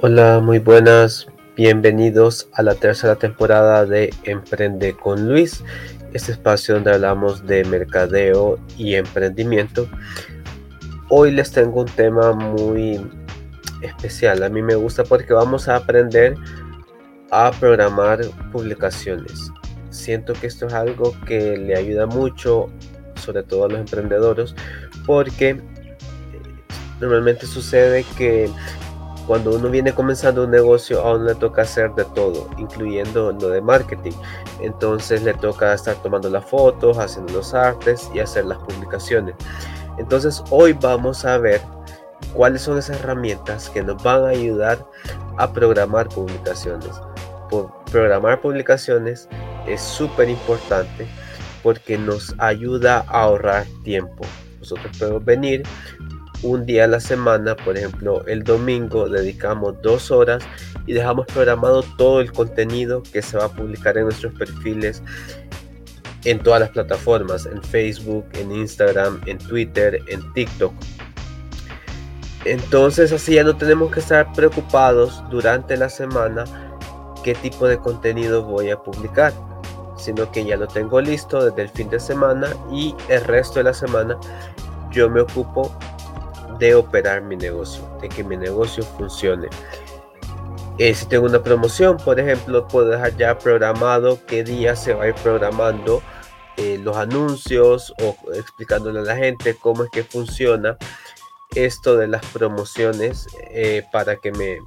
Hola, 0.00 0.40
muy 0.40 0.58
buenas. 0.58 1.28
Bienvenidos 1.56 2.48
a 2.54 2.62
la 2.62 2.74
tercera 2.74 3.16
temporada 3.16 3.84
de 3.84 4.12
Emprende 4.24 4.94
con 4.94 5.28
Luis, 5.28 5.62
este 6.12 6.32
espacio 6.32 6.74
donde 6.74 6.94
hablamos 6.94 7.46
de 7.46 7.64
mercadeo 7.64 8.58
y 8.76 8.94
emprendimiento. 8.94 9.88
Hoy 11.08 11.30
les 11.30 11.52
tengo 11.52 11.82
un 11.82 11.88
tema 11.88 12.32
muy 12.32 13.00
especial. 13.82 14.42
A 14.42 14.48
mí 14.48 14.62
me 14.62 14.74
gusta 14.74 15.04
porque 15.04 15.34
vamos 15.34 15.68
a 15.68 15.76
aprender 15.76 16.36
a 17.30 17.50
programar 17.50 18.20
publicaciones. 18.50 19.50
Siento 19.90 20.32
que 20.32 20.46
esto 20.46 20.66
es 20.66 20.72
algo 20.72 21.14
que 21.26 21.56
le 21.56 21.76
ayuda 21.76 22.06
mucho, 22.06 22.70
sobre 23.14 23.42
todo 23.42 23.66
a 23.66 23.68
los 23.68 23.80
emprendedores, 23.80 24.54
porque 25.06 25.60
normalmente 27.00 27.46
sucede 27.46 28.04
que 28.16 28.50
cuando 29.26 29.54
uno 29.54 29.70
viene 29.70 29.94
comenzando 29.94 30.44
un 30.44 30.50
negocio, 30.50 31.00
a 31.00 31.14
uno 31.14 31.24
le 31.24 31.34
toca 31.34 31.62
hacer 31.62 31.94
de 31.94 32.04
todo, 32.04 32.48
incluyendo 32.58 33.32
lo 33.32 33.48
de 33.48 33.60
marketing. 33.60 34.12
Entonces 34.60 35.22
le 35.22 35.34
toca 35.34 35.72
estar 35.74 35.96
tomando 35.96 36.28
las 36.28 36.44
fotos, 36.44 36.98
haciendo 36.98 37.32
los 37.34 37.54
artes 37.54 38.10
y 38.14 38.20
hacer 38.20 38.46
las 38.46 38.58
publicaciones. 38.58 39.34
Entonces 39.98 40.42
hoy 40.50 40.72
vamos 40.72 41.24
a 41.24 41.38
ver 41.38 41.60
cuáles 42.34 42.62
son 42.62 42.78
esas 42.78 43.00
herramientas 43.00 43.70
que 43.70 43.82
nos 43.82 44.02
van 44.02 44.24
a 44.24 44.28
ayudar 44.28 44.84
a 45.36 45.52
programar 45.52 46.08
publicaciones. 46.08 46.90
Por 47.48 47.72
programar 47.90 48.40
publicaciones 48.40 49.28
es 49.66 49.80
súper 49.80 50.28
importante 50.28 51.06
porque 51.62 51.96
nos 51.96 52.34
ayuda 52.38 53.04
a 53.08 53.22
ahorrar 53.22 53.66
tiempo. 53.84 54.24
Nosotros 54.58 54.96
podemos 54.98 55.24
venir 55.24 55.62
un 56.42 56.66
día 56.66 56.84
a 56.84 56.88
la 56.88 57.00
semana, 57.00 57.56
por 57.56 57.76
ejemplo 57.76 58.24
el 58.26 58.42
domingo 58.42 59.08
dedicamos 59.08 59.80
dos 59.82 60.10
horas 60.10 60.42
y 60.86 60.92
dejamos 60.92 61.26
programado 61.26 61.82
todo 61.96 62.20
el 62.20 62.32
contenido 62.32 63.02
que 63.12 63.22
se 63.22 63.36
va 63.36 63.44
a 63.44 63.48
publicar 63.48 63.96
en 63.96 64.04
nuestros 64.04 64.32
perfiles 64.34 65.02
en 66.24 66.38
todas 66.38 66.60
las 66.60 66.70
plataformas, 66.70 67.46
en 67.46 67.62
Facebook, 67.62 68.24
en 68.34 68.52
Instagram, 68.52 69.20
en 69.26 69.38
Twitter, 69.38 70.00
en 70.06 70.32
TikTok. 70.34 70.72
Entonces 72.44 73.12
así 73.12 73.34
ya 73.34 73.44
no 73.44 73.56
tenemos 73.56 73.92
que 73.92 74.00
estar 74.00 74.32
preocupados 74.32 75.22
durante 75.30 75.76
la 75.76 75.88
semana 75.88 76.44
qué 77.22 77.34
tipo 77.34 77.66
de 77.66 77.78
contenido 77.78 78.42
voy 78.42 78.70
a 78.70 78.76
publicar, 78.76 79.32
sino 79.96 80.30
que 80.32 80.44
ya 80.44 80.56
lo 80.56 80.66
tengo 80.66 81.00
listo 81.00 81.44
desde 81.44 81.62
el 81.62 81.68
fin 81.68 81.88
de 81.88 82.00
semana 82.00 82.48
y 82.72 82.94
el 83.08 83.22
resto 83.24 83.60
de 83.60 83.64
la 83.64 83.74
semana 83.74 84.18
yo 84.90 85.08
me 85.08 85.20
ocupo 85.20 85.74
de 86.62 86.76
operar 86.76 87.22
mi 87.22 87.34
negocio, 87.34 87.82
de 88.00 88.08
que 88.08 88.22
mi 88.22 88.36
negocio 88.36 88.84
funcione. 88.84 89.48
Eh, 90.78 90.94
si 90.94 91.06
tengo 91.06 91.26
una 91.26 91.42
promoción, 91.42 91.96
por 91.96 92.20
ejemplo, 92.20 92.68
puedo 92.68 92.86
dejar 92.86 93.16
ya 93.16 93.36
programado 93.36 94.24
qué 94.28 94.44
día 94.44 94.76
se 94.76 94.94
va 94.94 95.04
a 95.04 95.08
ir 95.08 95.14
programando 95.16 96.02
eh, 96.56 96.78
los 96.78 96.96
anuncios 96.96 97.92
o 98.00 98.16
explicándole 98.34 99.00
a 99.00 99.02
la 99.02 99.16
gente 99.16 99.56
cómo 99.56 99.82
es 99.82 99.90
que 99.90 100.04
funciona 100.04 100.76
esto 101.56 101.96
de 101.96 102.06
las 102.06 102.24
promociones 102.26 103.26
eh, 103.50 103.82
para 103.90 104.16
que 104.16 104.30
me 104.30 104.58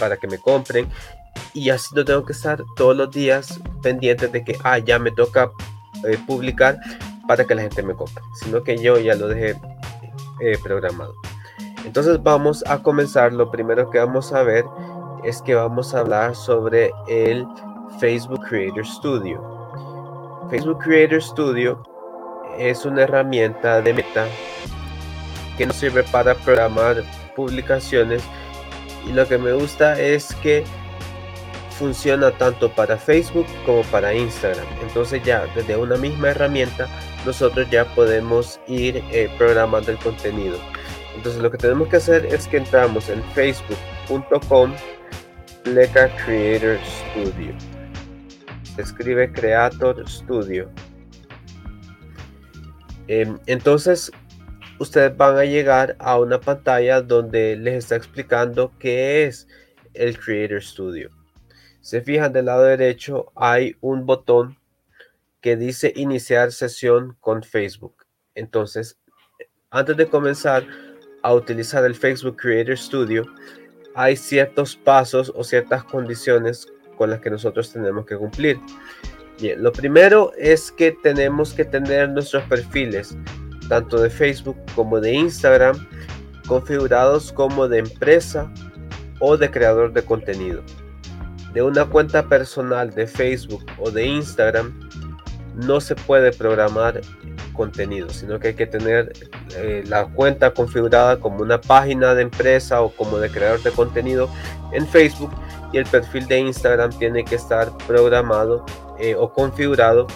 para 0.00 0.16
que 0.16 0.28
me 0.28 0.38
compren 0.38 0.88
y 1.52 1.68
así 1.68 1.94
no 1.94 2.02
tengo 2.04 2.24
que 2.24 2.32
estar 2.32 2.64
todos 2.76 2.96
los 2.96 3.10
días 3.10 3.60
pendientes 3.82 4.32
de 4.32 4.42
que 4.42 4.56
ah 4.64 4.78
ya 4.78 4.98
me 4.98 5.10
toca 5.10 5.50
publicar 6.26 6.80
para 7.28 7.44
que 7.44 7.54
la 7.54 7.62
gente 7.62 7.82
me 7.82 7.94
compre 7.94 8.22
sino 8.42 8.64
que 8.64 8.78
yo 8.78 8.98
ya 8.98 9.14
lo 9.14 9.28
dejé 9.28 9.54
programado 10.62 11.14
entonces 11.84 12.22
vamos 12.22 12.64
a 12.66 12.78
comenzar. 12.78 13.32
Lo 13.32 13.50
primero 13.50 13.90
que 13.90 13.98
vamos 13.98 14.32
a 14.32 14.42
ver 14.42 14.64
es 15.24 15.40
que 15.42 15.54
vamos 15.54 15.94
a 15.94 16.00
hablar 16.00 16.34
sobre 16.34 16.92
el 17.08 17.46
Facebook 17.98 18.40
Creator 18.48 18.86
Studio. 18.86 19.40
Facebook 20.50 20.78
Creator 20.78 21.22
Studio 21.22 21.82
es 22.58 22.84
una 22.84 23.02
herramienta 23.02 23.80
de 23.80 23.94
meta 23.94 24.26
que 25.56 25.66
nos 25.66 25.76
sirve 25.76 26.02
para 26.04 26.34
programar 26.34 27.02
publicaciones 27.34 28.22
y 29.08 29.12
lo 29.12 29.26
que 29.26 29.38
me 29.38 29.52
gusta 29.52 29.98
es 30.00 30.34
que 30.36 30.64
funciona 31.78 32.30
tanto 32.32 32.70
para 32.70 32.96
Facebook 32.96 33.46
como 33.66 33.82
para 33.84 34.14
Instagram. 34.14 34.66
Entonces 34.82 35.22
ya 35.24 35.46
desde 35.54 35.76
una 35.76 35.96
misma 35.96 36.28
herramienta 36.28 36.88
nosotros 37.24 37.68
ya 37.70 37.84
podemos 37.94 38.60
ir 38.66 39.02
eh, 39.10 39.30
programando 39.38 39.90
el 39.90 39.98
contenido. 39.98 40.58
Entonces 41.14 41.42
lo 41.42 41.50
que 41.50 41.58
tenemos 41.58 41.88
que 41.88 41.96
hacer 41.96 42.26
es 42.26 42.46
que 42.48 42.58
entramos 42.58 43.08
en 43.08 43.22
facebook.com 43.34 44.72
Pleca 45.62 46.10
Creator 46.24 46.78
Studio. 46.84 47.54
Se 48.74 48.82
escribe 48.82 49.32
Creator 49.32 50.08
Studio. 50.08 50.70
Em, 53.08 53.38
entonces 53.46 54.10
ustedes 54.78 55.16
van 55.16 55.36
a 55.36 55.44
llegar 55.44 55.96
a 55.98 56.18
una 56.18 56.40
pantalla 56.40 57.02
donde 57.02 57.56
les 57.56 57.74
está 57.74 57.96
explicando 57.96 58.72
qué 58.78 59.24
es 59.24 59.46
el 59.94 60.18
Creator 60.18 60.62
Studio. 60.62 61.10
Se 61.80 62.00
fijan 62.00 62.32
del 62.32 62.46
lado 62.46 62.62
derecho 62.62 63.32
hay 63.34 63.76
un 63.80 64.06
botón 64.06 64.56
que 65.40 65.56
dice 65.56 65.92
iniciar 65.96 66.52
sesión 66.52 67.16
con 67.20 67.42
Facebook. 67.42 68.06
Entonces, 68.34 68.98
antes 69.70 69.96
de 69.96 70.06
comenzar, 70.06 70.64
a 71.22 71.34
utilizar 71.34 71.84
el 71.84 71.94
Facebook 71.94 72.36
Creator 72.36 72.76
Studio, 72.76 73.24
hay 73.94 74.16
ciertos 74.16 74.76
pasos 74.76 75.32
o 75.34 75.44
ciertas 75.44 75.84
condiciones 75.84 76.66
con 76.96 77.10
las 77.10 77.20
que 77.20 77.30
nosotros 77.30 77.72
tenemos 77.72 78.06
que 78.06 78.16
cumplir. 78.16 78.58
Bien, 79.40 79.62
lo 79.62 79.72
primero 79.72 80.32
es 80.38 80.70
que 80.70 80.92
tenemos 81.02 81.52
que 81.52 81.64
tener 81.64 82.10
nuestros 82.10 82.44
perfiles, 82.44 83.16
tanto 83.68 84.00
de 84.00 84.10
Facebook 84.10 84.56
como 84.74 85.00
de 85.00 85.12
Instagram, 85.12 85.86
configurados 86.46 87.32
como 87.32 87.68
de 87.68 87.78
empresa 87.78 88.52
o 89.20 89.36
de 89.36 89.50
creador 89.50 89.92
de 89.92 90.02
contenido. 90.02 90.62
De 91.54 91.62
una 91.62 91.84
cuenta 91.84 92.28
personal 92.28 92.90
de 92.90 93.06
Facebook 93.06 93.64
o 93.78 93.90
de 93.90 94.06
Instagram 94.06 94.72
no 95.66 95.80
se 95.80 95.94
puede 95.94 96.32
programar 96.32 97.00
contenido, 97.52 98.10
sino 98.10 98.38
que 98.38 98.48
hay 98.48 98.54
que 98.54 98.66
tener 98.66 99.12
eh, 99.56 99.84
la 99.86 100.06
cuenta 100.06 100.52
configurada 100.52 101.18
como 101.18 101.38
una 101.42 101.60
página 101.60 102.14
de 102.14 102.22
empresa 102.22 102.82
o 102.82 102.90
como 102.90 103.18
de 103.18 103.30
creador 103.30 103.62
de 103.62 103.70
contenido 103.70 104.28
en 104.72 104.86
Facebook 104.86 105.30
y 105.72 105.78
el 105.78 105.86
perfil 105.86 106.26
de 106.26 106.38
Instagram 106.38 106.90
tiene 106.98 107.24
que 107.24 107.36
estar 107.36 107.76
programado 107.86 108.64
eh, 108.98 109.14
o 109.14 109.32
configurado 109.32 110.06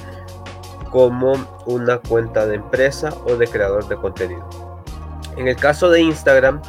como 0.91 1.35
una 1.67 1.99
cuenta 1.99 2.47
de 2.47 2.57
empresa 2.57 3.11
o 3.27 3.37
de 3.37 3.47
creador 3.47 3.89
de 3.89 3.97
contenido. 3.97 4.49
En 5.37 5.49
el 5.49 5.57
caso 5.57 5.91
de 5.91 6.01
Instagram, 6.01 6.63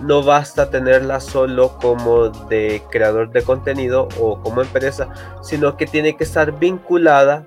no 0.00 0.22
basta 0.22 0.70
tenerla 0.70 1.20
solo 1.20 1.76
como 1.78 2.28
de 2.28 2.82
creador 2.90 3.30
de 3.30 3.42
contenido 3.42 4.08
o 4.18 4.40
como 4.40 4.62
empresa, 4.62 5.08
sino 5.42 5.76
que 5.76 5.86
tiene 5.86 6.16
que 6.16 6.24
estar 6.24 6.58
vinculada 6.58 7.46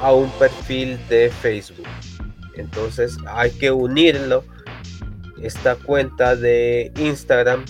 a 0.00 0.12
un 0.12 0.30
perfil 0.32 0.98
de 1.08 1.30
Facebook. 1.30 1.86
Entonces 2.54 3.16
hay 3.26 3.50
que 3.50 3.70
unirlo, 3.70 4.44
esta 5.42 5.76
cuenta 5.76 6.36
de 6.36 6.92
Instagram, 6.98 7.64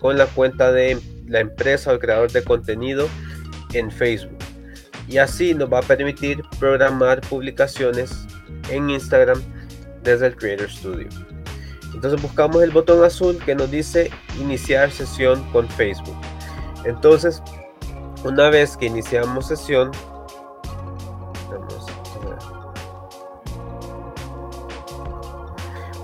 con 0.00 0.16
la 0.16 0.26
cuenta 0.26 0.72
de 0.72 0.98
la 1.26 1.40
empresa 1.40 1.90
o 1.90 1.94
el 1.94 1.98
creador 2.00 2.32
de 2.32 2.42
contenido 2.42 3.08
en 3.72 3.90
Facebook. 3.90 4.38
Y 5.08 5.18
así 5.18 5.54
nos 5.54 5.72
va 5.72 5.80
a 5.80 5.82
permitir 5.82 6.42
programar 6.58 7.20
publicaciones 7.22 8.26
en 8.70 8.90
Instagram 8.90 9.42
desde 10.02 10.28
el 10.28 10.36
Creator 10.36 10.70
Studio. 10.70 11.08
Entonces 11.94 12.22
buscamos 12.22 12.62
el 12.62 12.70
botón 12.70 13.04
azul 13.04 13.38
que 13.44 13.54
nos 13.54 13.70
dice 13.70 14.10
iniciar 14.40 14.90
sesión 14.90 15.42
con 15.50 15.68
Facebook. 15.68 16.16
Entonces, 16.84 17.42
una 18.24 18.48
vez 18.48 18.76
que 18.76 18.86
iniciamos 18.86 19.48
sesión, 19.48 19.90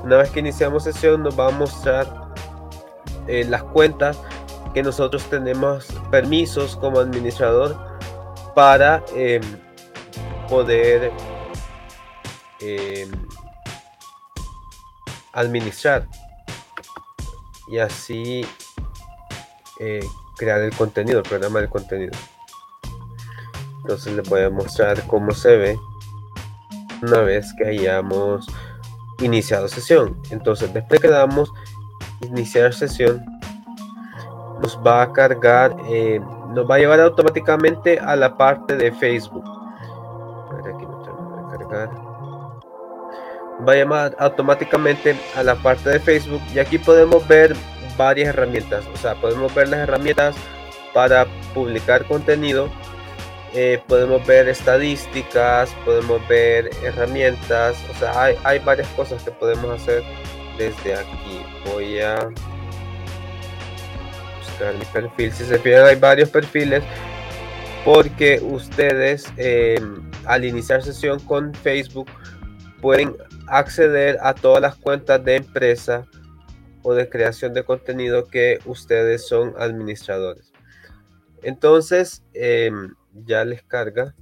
Una 0.07 0.19
vez 0.19 0.31
que 0.31 0.39
iniciamos 0.39 0.85
sesión 0.85 1.25
nos 1.25 1.37
va 1.37 1.49
a 1.49 1.51
mostrar 1.51 2.07
eh, 3.27 3.45
las 3.45 3.65
cuentas 3.65 4.17
que 4.73 4.81
nosotros 4.81 5.25
tenemos 5.25 5.89
permisos 6.13 6.77
como 6.77 7.01
administrador 7.01 7.77
para 8.55 9.03
em, 9.17 9.43
poder 10.49 11.11
em, 12.61 13.11
administrar 15.33 16.07
y 17.67 17.79
así 17.79 18.47
eh, 19.81 20.07
crear 20.37 20.61
el 20.61 20.73
contenido, 20.77 21.19
el 21.19 21.29
programa 21.29 21.59
del 21.59 21.69
contenido. 21.69 22.13
Entonces 23.81 24.13
les 24.13 24.29
voy 24.29 24.43
a 24.43 24.51
mostrar 24.51 25.05
cómo 25.09 25.33
se 25.33 25.57
ve 25.57 25.77
una 27.03 27.23
vez 27.23 27.53
que 27.59 27.67
hayamos 27.67 28.47
iniciado 29.21 29.69
sesión. 29.69 30.21
Entonces, 30.31 30.73
después 30.73 31.01
que 31.01 31.09
damos 31.09 31.53
iniciar 32.23 32.73
sesión, 32.73 33.25
nos 34.63 34.79
va 34.79 35.03
a 35.03 35.13
cargar, 35.13 35.77
eh, 35.89 36.21
nos 36.55 36.69
va 36.69 36.77
a 36.77 36.79
llevar 36.79 37.01
automáticamente 37.01 37.99
a 37.99 38.17
la 38.17 38.37
parte 38.37 38.77
de 38.77 38.93
Facebook. 38.93 39.45
Aquí 40.75 40.85
no 40.85 41.49
cargar. 41.51 41.91
Va 43.67 43.73
a 43.73 43.77
llamar 43.77 44.17
automáticamente 44.19 45.17
a 45.35 45.43
la 45.43 45.55
parte 45.55 45.89
de 45.91 46.01
Facebook 46.01 46.43
y 46.55 46.59
aquí 46.59 46.79
podemos 46.79 47.27
ver 47.27 47.57
varias 47.97 48.29
herramientas. 48.29 48.85
O 48.93 48.97
sea, 48.97 49.15
podemos 49.15 49.55
ver 49.55 49.69
las 49.69 49.81
herramientas 49.81 50.37
para 50.93 51.27
publicar 51.55 52.07
contenido. 52.07 52.69
Eh, 53.59 53.81
podemos 53.89 54.27
ver 54.27 54.51
estadísticas, 54.51 55.75
podemos 55.87 56.21
ver 56.29 56.69
herramientas, 56.85 57.83
o 57.91 57.95
sea, 57.99 58.23
hay, 58.23 58.37
hay 58.45 58.59
varias 58.59 58.87
cosas 58.89 59.23
que 59.23 59.31
podemos 59.31 59.71
hacer 59.71 60.03
desde 60.59 60.95
aquí. 60.95 61.41
Voy 61.65 61.99
a 62.01 62.29
mi 64.79 64.85
perfil. 64.93 65.33
Si 65.33 65.45
se 65.45 65.59
fijan, 65.59 65.87
hay 65.87 65.97
varios 65.97 66.29
perfiles 66.29 66.85
porque 67.83 68.41
ustedes 68.43 69.25
eh, 69.39 69.81
al 70.27 70.45
iniciar 70.45 70.83
sesión 70.83 71.19
con 71.21 71.55
Facebook 71.55 72.11
pueden 72.83 73.17
acceder 73.47 74.19
a 74.21 74.35
todas 74.35 74.61
las 74.61 74.77
cuentas 74.77 75.25
de 75.25 75.37
empresa 75.37 76.07
o 76.83 76.93
de 76.93 77.09
creación 77.09 77.55
de 77.55 77.65
contenido 77.65 78.27
que 78.27 78.59
ustedes 78.67 79.27
son 79.27 79.55
administradores. 79.59 80.53
Entonces, 81.43 82.23
eh, 82.35 82.71
ya 83.25 83.45
les 83.45 83.63
carga. 83.63 84.15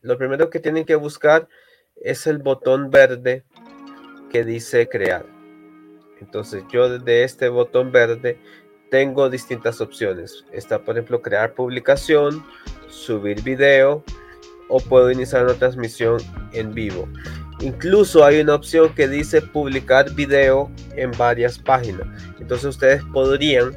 Lo 0.00 0.18
primero 0.18 0.50
que 0.50 0.60
tienen 0.60 0.84
que 0.84 0.96
buscar 0.96 1.48
es 1.96 2.26
el 2.26 2.38
botón 2.38 2.90
verde 2.90 3.44
que 4.30 4.44
dice 4.44 4.88
crear. 4.88 5.24
Entonces 6.20 6.64
yo 6.72 6.88
desde 6.88 7.24
este 7.24 7.48
botón 7.48 7.92
verde 7.92 8.38
tengo 8.90 9.30
distintas 9.30 9.80
opciones. 9.80 10.44
Está 10.52 10.80
por 10.80 10.96
ejemplo 10.96 11.22
crear 11.22 11.54
publicación, 11.54 12.44
subir 12.88 13.42
video 13.42 14.04
o 14.68 14.80
puedo 14.80 15.10
iniciar 15.10 15.44
una 15.44 15.54
transmisión 15.54 16.18
en 16.52 16.72
vivo. 16.74 17.08
Incluso 17.60 18.24
hay 18.24 18.40
una 18.40 18.54
opción 18.54 18.94
que 18.94 19.06
dice 19.06 19.40
publicar 19.40 20.12
video 20.14 20.70
en 20.96 21.12
varias 21.12 21.58
páginas. 21.58 22.06
Entonces 22.40 22.66
ustedes 22.66 23.02
podrían, 23.12 23.76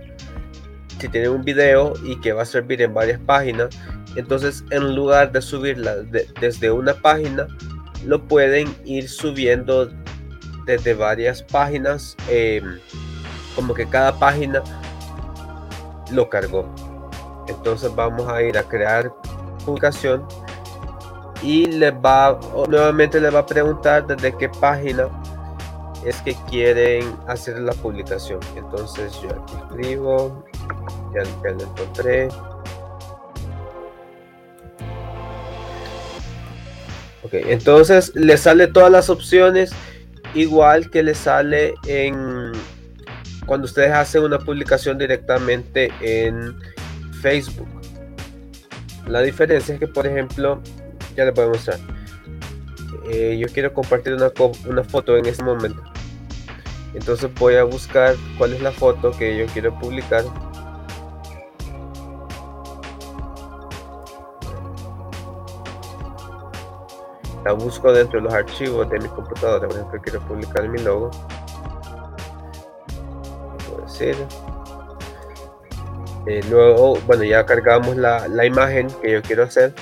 si 1.00 1.10
tienen 1.10 1.32
un 1.32 1.44
video 1.44 1.94
y 2.04 2.20
que 2.20 2.34
va 2.34 2.44
a 2.44 2.46
servir 2.46 2.82
en 2.82 2.94
varias 2.94 3.20
páginas, 3.20 3.70
entonces 4.16 4.64
en 4.72 4.96
lugar 4.96 5.32
de 5.32 5.42
subirla 5.42 5.96
desde 6.40 6.72
una 6.72 6.94
página, 6.94 7.48
lo 8.06 8.22
pueden 8.28 8.74
ir 8.86 9.10
subiendo 9.10 9.90
desde 10.66 10.94
varias 10.94 11.44
páginas, 11.44 12.16
em, 12.30 12.80
como 13.56 13.74
que 13.74 13.88
cada 13.88 14.18
página 14.18 14.64
lo 16.12 16.30
cargó. 16.30 16.74
Entonces 17.48 17.94
vamos 17.96 18.28
a 18.28 18.42
ir 18.42 18.58
a 18.58 18.64
crear 18.64 19.12
publicación 19.66 20.26
y 21.42 21.66
les 21.66 21.94
va, 21.94 22.40
nuevamente 22.70 23.20
les 23.20 23.34
va 23.34 23.40
a 23.40 23.46
preguntar 23.46 24.08
desde 24.08 24.36
qué 24.38 24.50
página 24.50 25.10
es 26.06 26.16
que 26.22 26.36
quieren 26.50 27.16
hacer 27.28 27.60
la 27.60 27.74
publicación. 27.74 28.40
Entonces 28.56 29.12
yo 29.22 29.30
aquí 29.30 29.54
escribo, 29.58 30.46
ya, 31.14 31.24
ya 31.24 31.52
lo 31.52 31.64
encontré. 31.64 32.28
Ok, 37.24 37.34
entonces 37.34 38.16
le 38.16 38.38
sale 38.38 38.68
todas 38.68 38.92
las 38.92 39.10
opciones 39.10 39.72
igual 40.36 40.92
que 40.92 41.02
le 41.02 41.16
sale 41.16 41.74
en 41.88 42.52
cuando 43.48 43.66
ustedes 43.66 43.92
hacen 43.92 44.24
una 44.24 44.40
publicación 44.40 44.98
directamente 44.98 45.92
en 46.02 46.56
Facebook. 47.22 47.68
La 49.08 49.22
diferencia 49.22 49.74
es 49.74 49.80
que, 49.80 49.88
por 49.88 50.06
ejemplo, 50.08 50.62
ya 51.16 51.26
les 51.26 51.34
voy 51.34 51.46
a 51.46 51.48
mostrar. 51.48 51.80
Eh, 53.10 53.38
yo 53.40 53.48
quiero 53.50 53.74
compartir 53.74 54.14
una, 54.14 54.32
una 54.68 54.84
foto 54.84 55.16
en 55.18 55.26
este 55.28 55.44
momento. 55.44 55.82
Entonces 56.96 57.32
voy 57.36 57.56
a 57.56 57.64
buscar 57.64 58.16
cuál 58.38 58.54
es 58.54 58.62
la 58.62 58.72
foto 58.72 59.12
que 59.12 59.38
yo 59.38 59.46
quiero 59.48 59.78
publicar 59.78 60.24
la 67.46 67.52
busco 67.54 67.94
dentro 67.94 68.20
de 68.20 68.24
los 68.24 68.34
archivos 68.34 68.90
de 68.90 69.00
mi 69.00 69.08
computadora. 69.08 69.68
Por 69.68 69.78
ejemplo, 69.78 70.02
quiero 70.02 70.20
publicar 70.22 70.68
mi 70.68 70.80
logo. 70.80 71.12
Puedo. 73.70 74.28
Eh, 76.28 76.42
luego, 76.50 76.96
bueno, 77.06 77.24
ya 77.24 77.46
cargamos 77.46 77.96
la, 77.98 78.28
la, 78.28 78.46
imagen 78.46 78.88
que 79.00 79.12
yo 79.12 79.22
quiero 79.22 79.44
hacer. 79.44 79.76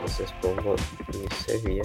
Entonces 0.00 0.32
pongo 0.40 0.74
mi 1.12 1.28
Sevilla. 1.44 1.82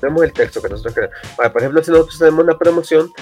Tenemos 0.00 0.22
el 0.22 0.32
texto 0.32 0.60
que 0.60 0.68
nosotros 0.68 0.94
queremos. 0.94 1.16
por 1.36 1.60
ejemplo, 1.60 1.82
si 1.82 1.90
nosotros 1.90 2.18
tenemos 2.18 2.44
una 2.44 2.58
promoción, 2.58 3.12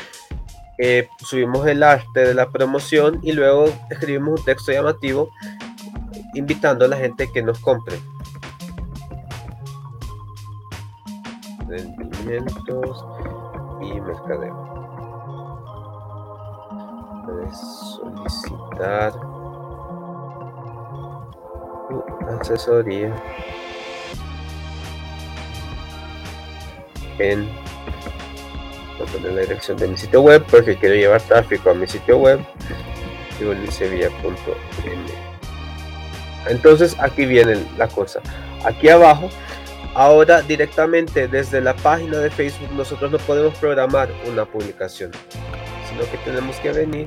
eh, 0.79 1.09
subimos 1.19 1.67
el 1.67 1.82
arte 1.82 2.21
de 2.21 2.35
la 2.35 2.49
promoción 2.49 3.21
y 3.23 3.32
luego 3.32 3.67
escribimos 3.91 4.41
un 4.41 4.44
texto 4.44 4.73
llamativo 4.73 5.31
invitando 6.35 6.85
a 6.85 6.88
la 6.88 6.97
gente 6.97 7.31
que 7.32 7.43
nos 7.43 7.59
compre. 7.61 7.97
Rendimientos 11.69 13.05
y 13.82 14.00
mercadeo. 14.00 14.75
Solicitar 17.53 19.12
asesoría 22.41 23.15
en 27.19 27.49
la 29.22 29.40
dirección 29.40 29.76
de 29.76 29.88
mi 29.88 29.96
sitio 29.96 30.22
web 30.22 30.44
porque 30.50 30.76
quiero 30.76 30.94
llevar 30.94 31.22
tráfico 31.22 31.70
a 31.70 31.75
mi 31.75 31.87
sitio 31.87 32.19
web 32.19 32.40
entonces 36.49 36.96
aquí 36.99 37.26
viene 37.26 37.64
la 37.76 37.88
cosa. 37.88 38.20
Aquí 38.64 38.88
abajo, 38.88 39.28
ahora 39.94 40.42
directamente 40.42 41.28
desde 41.28 41.61
la 41.61 41.75
página 41.75 42.18
de 42.18 42.30
Facebook 42.30 42.73
nosotros 42.73 43.11
no 43.11 43.18
podemos 43.18 43.54
programar 43.59 44.11
una 44.26 44.44
publicación, 44.44 45.11
sino 45.88 46.11
que 46.11 46.16
tenemos 46.25 46.56
que 46.56 46.73
venir 46.73 47.06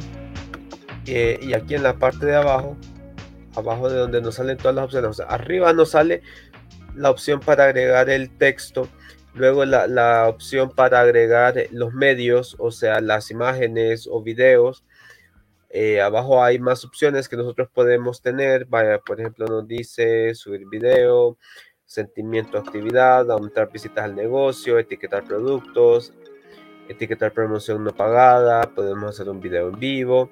eh, 1.06 1.40
y 1.42 1.54
aquí 1.54 1.76
en 1.76 1.84
la 1.84 1.96
parte 1.96 2.26
de 2.26 2.36
abajo, 2.36 2.78
abajo 3.56 3.90
de 3.90 3.98
donde 3.98 4.22
nos 4.22 4.36
salen 4.36 4.58
todas 4.58 4.76
las 4.76 4.86
opciones, 4.86 5.20
arriba 5.28 5.74
nos 5.74 5.92
sale 5.92 6.22
la 6.96 7.12
opción 7.12 7.40
para 7.40 7.66
agregar 7.66 8.10
el 8.10 8.30
texto, 8.30 8.90
luego 9.34 9.66
la, 9.66 9.88
la 9.88 10.28
opción 10.28 10.72
para 10.74 11.02
agregar 11.02 11.56
los 11.72 11.94
medios, 11.94 12.56
o 12.60 12.72
sea, 12.72 13.02
las 13.02 13.32
imágenes 13.32 14.08
o 14.10 14.22
videos, 14.22 14.84
eh, 15.70 16.02
abajo 16.02 16.44
hay 16.44 16.60
más 16.60 16.86
opciones 16.86 17.28
que 17.28 17.36
nosotros 17.38 17.70
podemos 17.74 18.22
tener. 18.22 18.66
Vaya, 18.66 19.00
por 19.00 19.20
ejemplo, 19.20 19.46
nos 19.48 19.68
dice 19.68 20.34
subir 20.34 20.68
video, 20.70 21.38
sentimiento, 21.86 22.58
actividad, 22.58 23.30
aumentar 23.32 23.72
visitas 23.72 24.06
al 24.06 24.16
negocio, 24.16 24.80
etiquetar 24.80 25.24
productos, 25.26 26.14
etiquetar 26.90 27.34
promoción 27.34 27.84
no 27.84 27.92
pagada, 27.92 28.62
podemos 28.74 29.10
hacer 29.10 29.30
un 29.30 29.42
video 29.42 29.70
en 29.70 29.80
vivo, 29.80 30.32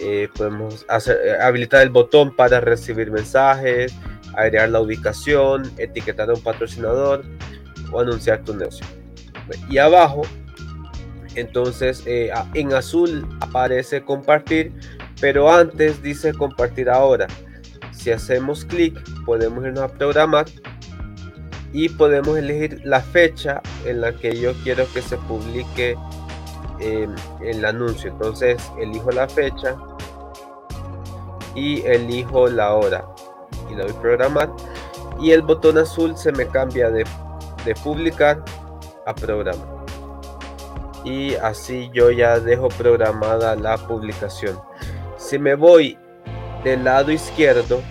eh, 0.00 0.28
podemos 0.36 0.84
hacer, 0.88 1.18
eh, 1.24 1.40
habilitar 1.40 1.82
el 1.82 1.90
botón 1.90 2.34
para 2.34 2.60
recibir 2.60 3.10
mensajes, 3.10 3.94
agregar 4.34 4.70
la 4.70 4.80
ubicación, 4.80 5.70
etiquetar 5.78 6.30
a 6.30 6.34
un 6.34 6.42
patrocinador 6.42 7.24
o 7.92 8.00
anunciar 8.00 8.42
tu 8.44 8.54
negocio. 8.54 8.86
Y 9.68 9.78
abajo 9.78 10.22
entonces 11.34 12.02
eh, 12.06 12.32
en 12.54 12.72
azul 12.74 13.26
aparece 13.40 14.02
compartir, 14.02 14.72
pero 15.20 15.50
antes 15.50 16.02
dice 16.02 16.32
compartir 16.34 16.90
ahora. 16.90 17.26
Si 17.92 18.10
hacemos 18.10 18.64
clic 18.64 18.98
podemos 19.24 19.64
irnos 19.64 19.84
a 19.84 19.88
programar 19.88 20.46
y 21.72 21.88
podemos 21.90 22.38
elegir 22.38 22.80
la 22.84 23.00
fecha 23.00 23.60
en 23.84 24.00
la 24.00 24.12
que 24.12 24.38
yo 24.38 24.52
quiero 24.64 24.86
que 24.92 25.02
se 25.02 25.16
publique 25.16 25.96
em, 26.80 27.14
el 27.42 27.64
anuncio. 27.64 28.10
Entonces 28.10 28.62
elijo 28.80 29.10
la 29.10 29.28
fecha 29.28 29.76
y 31.54 31.82
elijo 31.82 32.48
la 32.48 32.74
hora 32.74 33.04
y 33.70 33.74
le 33.74 33.84
doy 33.84 33.92
programar 33.94 34.50
y 35.20 35.32
el 35.32 35.42
botón 35.42 35.78
azul 35.78 36.16
se 36.16 36.32
me 36.32 36.46
cambia 36.46 36.90
de, 36.90 37.04
de 37.64 37.74
publicar 37.74 38.42
a 39.06 39.14
programar 39.14 39.78
y 41.04 41.34
así 41.36 41.90
yo 41.92 42.10
ya 42.10 42.38
dejo 42.38 42.68
programada 42.68 43.56
la 43.56 43.76
publicación. 43.78 44.58
Si 45.16 45.38
me 45.38 45.54
voy 45.54 45.96
del 46.64 46.84
lado 46.84 47.10
izquierdo, 47.10 47.82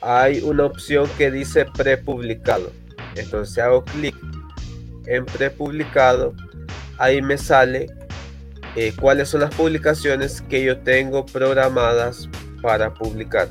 hay 0.00 0.40
una 0.40 0.64
opción 0.64 1.08
que 1.16 1.30
dice 1.30 1.64
prepublicado. 1.64 2.70
Entonces 3.14 3.58
hago 3.58 3.84
clic 3.84 4.14
en 5.06 5.24
prepublicado, 5.24 6.34
ahí 6.98 7.22
me 7.22 7.38
sale 7.38 7.86
eh, 8.74 8.92
cuáles 9.00 9.28
son 9.28 9.40
las 9.42 9.54
publicaciones 9.54 10.42
que 10.42 10.62
yo 10.62 10.78
tengo 10.80 11.24
programadas 11.24 12.28
para 12.60 12.92
publicar. 12.92 13.48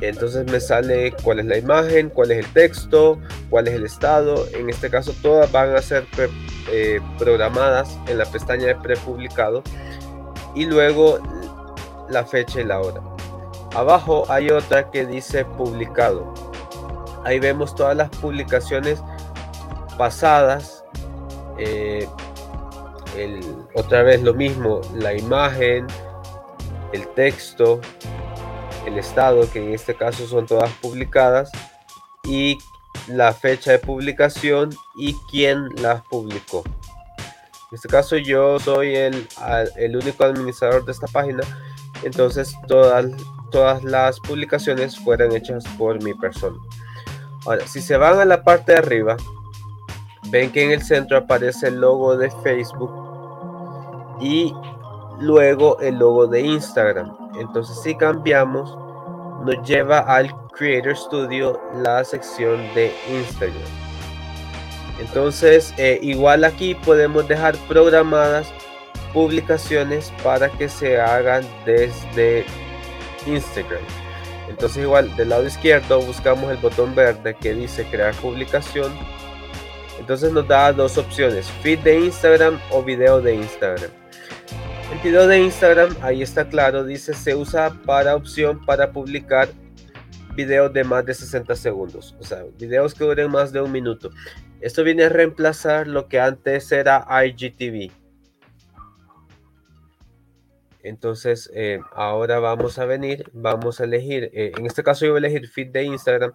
Entonces 0.00 0.50
me 0.50 0.60
sale 0.60 1.12
cuál 1.22 1.40
es 1.40 1.46
la 1.46 1.58
imagen, 1.58 2.08
cuál 2.08 2.30
es 2.30 2.38
el 2.38 2.52
texto, 2.52 3.20
cuál 3.50 3.68
es 3.68 3.74
el 3.74 3.84
estado. 3.84 4.46
En 4.54 4.68
este 4.68 4.90
caso 4.90 5.12
todas 5.22 5.50
van 5.52 5.74
a 5.74 5.82
ser 5.82 6.06
eh, 6.70 7.00
programadas 7.18 7.98
en 8.06 8.18
la 8.18 8.24
pestaña 8.24 8.66
de 8.66 8.74
prepublicado 8.76 9.62
y 10.54 10.66
luego 10.66 11.18
la 12.08 12.24
fecha 12.24 12.60
y 12.60 12.64
la 12.64 12.80
hora. 12.80 13.00
Abajo 13.74 14.24
hay 14.28 14.50
otra 14.50 14.90
que 14.90 15.06
dice 15.06 15.44
publicado. 15.44 16.32
Ahí 17.24 17.38
vemos 17.38 17.74
todas 17.74 17.96
las 17.96 18.08
publicaciones 18.10 19.02
pasadas. 19.98 20.84
Eh, 21.58 22.08
otra 23.74 24.02
vez 24.02 24.22
lo 24.22 24.32
mismo, 24.32 24.80
la 24.94 25.12
imagen, 25.12 25.86
el 26.92 27.06
texto, 27.08 27.80
el 28.86 28.96
estado, 28.98 29.50
que 29.50 29.58
en 29.58 29.74
este 29.74 29.94
caso 29.94 30.26
son 30.26 30.46
todas 30.46 30.70
publicadas, 30.80 31.50
y 32.24 32.58
la 33.08 33.32
fecha 33.32 33.72
de 33.72 33.78
publicación 33.78 34.70
y 34.96 35.14
quién 35.30 35.68
las 35.82 36.02
publicó. 36.02 36.62
En 37.70 37.74
este 37.74 37.88
caso 37.88 38.16
yo 38.16 38.58
soy 38.58 38.94
el, 38.94 39.28
el 39.76 39.96
único 39.96 40.24
administrador 40.24 40.84
de 40.84 40.92
esta 40.92 41.06
página, 41.08 41.42
entonces 42.02 42.54
todas, 42.66 43.06
todas 43.50 43.84
las 43.84 44.20
publicaciones 44.20 44.98
fueron 44.98 45.34
hechas 45.34 45.64
por 45.76 46.02
mi 46.02 46.14
persona. 46.14 46.56
Ahora, 47.44 47.66
si 47.66 47.80
se 47.80 47.96
van 47.96 48.18
a 48.18 48.24
la 48.24 48.42
parte 48.42 48.72
de 48.72 48.78
arriba, 48.78 49.16
ven 50.30 50.50
que 50.50 50.64
en 50.64 50.72
el 50.72 50.82
centro 50.82 51.18
aparece 51.18 51.68
el 51.68 51.80
logo 51.80 52.16
de 52.16 52.30
Facebook 52.42 52.90
y 54.20 54.52
luego 55.20 55.80
el 55.80 55.96
logo 55.98 56.26
de 56.26 56.40
Instagram. 56.40 57.16
Entonces 57.38 57.80
si 57.82 57.94
cambiamos, 57.96 58.76
nos 59.44 59.66
lleva 59.66 60.00
al 60.00 60.34
Creator 60.58 60.96
Studio 60.96 61.60
la 61.82 62.04
sección 62.04 62.58
de 62.74 62.92
Instagram. 63.08 63.62
Entonces, 65.00 65.72
eh, 65.78 66.00
igual 66.02 66.44
aquí 66.44 66.74
podemos 66.74 67.28
dejar 67.28 67.56
programadas 67.68 68.52
publicaciones 69.12 70.12
para 70.24 70.48
que 70.48 70.68
se 70.68 71.00
hagan 71.00 71.46
desde 71.64 72.44
Instagram. 73.26 73.82
Entonces, 74.48 74.82
igual 74.82 75.14
del 75.16 75.28
lado 75.28 75.46
izquierdo 75.46 76.00
buscamos 76.02 76.50
el 76.50 76.56
botón 76.56 76.94
verde 76.94 77.36
que 77.40 77.54
dice 77.54 77.84
crear 77.84 78.14
publicación. 78.16 78.92
Entonces 80.00 80.32
nos 80.32 80.46
da 80.48 80.72
dos 80.72 80.96
opciones, 80.96 81.50
feed 81.62 81.80
de 81.80 82.00
Instagram 82.00 82.58
o 82.70 82.82
video 82.82 83.20
de 83.20 83.34
Instagram. 83.34 83.90
El 84.92 84.98
video 85.00 85.26
de 85.26 85.40
Instagram, 85.40 85.94
ahí 86.00 86.22
está 86.22 86.48
claro, 86.48 86.84
dice 86.84 87.12
se 87.12 87.34
usa 87.34 87.70
para 87.84 88.16
opción 88.16 88.64
para 88.64 88.90
publicar 88.90 89.48
videos 90.38 90.72
de 90.72 90.84
más 90.84 91.04
de 91.04 91.14
60 91.14 91.56
segundos, 91.56 92.14
o 92.20 92.22
sea, 92.22 92.44
videos 92.56 92.94
que 92.94 93.02
duren 93.02 93.28
más 93.28 93.52
de 93.52 93.60
un 93.60 93.72
minuto. 93.72 94.10
Esto 94.60 94.84
viene 94.84 95.02
a 95.02 95.08
reemplazar 95.08 95.88
lo 95.88 96.06
que 96.06 96.20
antes 96.20 96.70
era 96.70 97.04
IGTV. 97.24 97.90
Entonces, 100.84 101.50
eh, 101.52 101.80
ahora 101.92 102.38
vamos 102.38 102.78
a 102.78 102.86
venir, 102.86 103.28
vamos 103.32 103.80
a 103.80 103.84
elegir, 103.84 104.30
eh, 104.32 104.52
en 104.56 104.64
este 104.64 104.84
caso 104.84 105.04
yo 105.04 105.12
voy 105.12 105.24
a 105.24 105.26
elegir 105.26 105.48
feed 105.48 105.72
de 105.72 105.82
Instagram. 105.82 106.32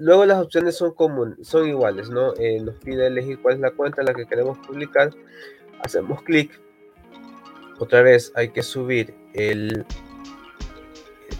Luego 0.00 0.26
las 0.26 0.42
opciones 0.42 0.76
son 0.76 0.92
comunes, 0.92 1.46
son 1.46 1.68
iguales, 1.68 2.10
¿no? 2.10 2.34
Eh, 2.34 2.60
nos 2.60 2.74
pide 2.74 3.06
elegir 3.06 3.40
cuál 3.40 3.54
es 3.54 3.60
la 3.60 3.70
cuenta 3.70 4.02
en 4.02 4.08
la 4.08 4.14
que 4.14 4.26
queremos 4.26 4.58
publicar. 4.58 5.10
Hacemos 5.82 6.20
clic 6.24 6.60
otra 7.78 8.02
vez 8.02 8.30
hay 8.34 8.50
que 8.50 8.62
subir 8.62 9.14
el, 9.32 9.86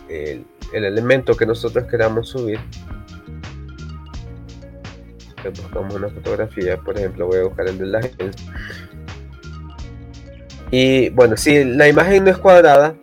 el, 0.08 0.46
elemento 0.72 1.36
que 1.36 1.46
nosotros 1.46 1.84
queramos 1.88 2.28
subir. 2.28 2.60
buscamos 5.42 5.94
una 5.94 6.08
fotografía, 6.08 6.76
por 6.76 6.98
ejemplo, 6.98 7.26
voy 7.26 7.38
a 7.38 7.44
buscar 7.44 7.68
el 7.68 7.78
de 7.78 7.86
la 7.86 7.98
agencia. 7.98 8.52
Y 10.70 11.08
bueno, 11.10 11.36
si 11.36 11.64
la 11.64 11.88
imagen 11.88 12.24
no 12.24 12.30
es 12.30 12.38
cuadrada, 12.38 12.94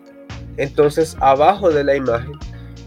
entonces 0.56 1.16
abajo 1.20 1.70
de 1.70 1.84
la 1.84 1.96
imagen 1.96 2.32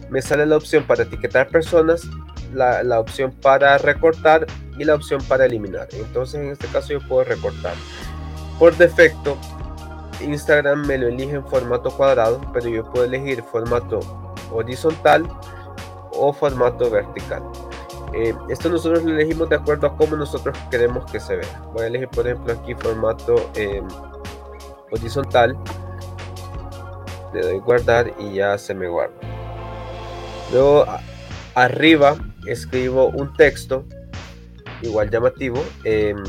me 0.09 0.21
sale 0.21 0.45
la 0.45 0.57
opción 0.57 0.83
para 0.85 1.03
etiquetar 1.03 1.49
personas, 1.49 2.07
la, 2.53 2.83
la, 2.83 2.99
opción 2.99 3.31
para 3.31 3.77
recortar 3.77 4.47
y 4.77 4.83
la 4.83 4.95
opción 4.95 5.21
para 5.27 5.45
eliminar. 5.45 5.87
Entonces 5.93 6.41
en 6.41 6.49
este 6.49 6.67
caso 6.67 6.93
yo 6.93 6.99
puedo 7.07 7.23
recortar. 7.23 7.73
Por 8.57 8.75
defecto 8.75 9.37
Instagram 10.23 10.85
me 10.85 10.97
lo 10.97 11.07
elige 11.07 11.35
en 11.35 11.45
formato 11.45 11.91
cuadrado, 11.91 12.41
pero 12.53 12.69
yo 12.69 12.83
puedo 12.91 13.05
elegir 13.05 13.43
formato 13.43 13.99
horizontal 14.51 15.27
o 16.13 16.33
formato 16.33 16.89
vertical. 16.89 17.43
Eh, 18.13 18.35
esto 18.49 18.69
nosotros 18.69 19.03
lo 19.03 19.11
elegimos 19.11 19.49
de 19.49 19.55
acuerdo 19.55 19.87
a 19.87 19.95
cómo 19.95 20.15
nosotros 20.17 20.57
queremos 20.69 21.09
que 21.09 21.19
se 21.19 21.37
vea. 21.37 21.61
Voy 21.73 21.83
a 21.83 21.87
elegir, 21.87 22.09
por 22.09 22.27
ejemplo, 22.27 22.53
aquí 22.53 22.75
formato 22.75 23.49
em, 23.55 23.87
horizontal. 24.91 25.57
Le 27.33 27.41
doy 27.41 27.59
guardar 27.59 28.11
y 28.19 28.33
ya 28.35 28.57
se 28.57 28.73
me 28.73 28.89
guarda. 28.89 29.15
Luego 30.51 30.85
arriba 31.55 32.17
escribo 32.45 33.07
un 33.07 33.33
texto 33.33 33.85
igual 34.81 35.09
llamativo. 35.09 35.63
Em, 35.85 36.21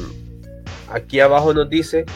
aquí 0.89 1.19
abajo 1.19 1.53
nos 1.53 1.69
dice 1.69 2.07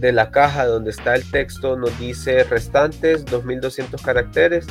de 0.00 0.12
la 0.12 0.30
caja 0.30 0.66
donde 0.66 0.90
está 0.90 1.14
el 1.14 1.28
texto 1.30 1.76
nos 1.76 1.96
dice 1.98 2.44
restantes 2.44 3.24
2200 3.26 4.00
caracteres, 4.00 4.66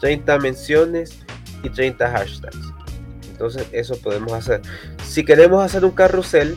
30 0.00 0.38
menciones 0.38 1.18
y 1.62 1.70
30 1.70 2.10
hashtags. 2.10 2.72
Entonces 3.30 3.66
eso 3.72 3.96
podemos 3.96 4.32
hacer. 4.32 4.62
Si 5.02 5.24
queremos 5.24 5.64
hacer 5.64 5.84
un 5.84 5.90
carrusel, 5.90 6.56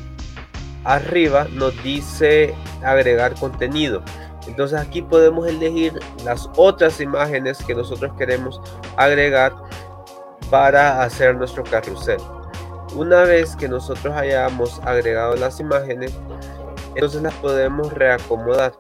arriba 0.84 1.48
nos 1.54 1.82
dice 1.84 2.54
agregar 2.84 3.34
contenido. 3.36 4.04
Entonces 4.48 4.80
aquí 4.80 5.02
podemos 5.02 5.48
elegir 5.48 5.94
las 6.24 6.50
otras 6.56 7.02
imágenes 7.02 7.58
que 7.66 7.76
nosotros 7.76 8.14
queremos 8.18 8.62
agregar 8.96 9.54
para 10.50 11.04
hacer 11.04 11.36
nuestro 11.36 11.64
carrusel. 11.64 12.20
Una 12.96 13.24
vez 13.24 13.56
que 13.58 13.68
nosotros 13.68 14.16
hayamos 14.16 14.80
agregado 14.86 15.36
las 15.36 15.60
imágenes, 15.60 16.14
entonces 16.98 17.22
las 17.22 17.36
podemos 17.36 17.94
reacomodar. 17.94 18.74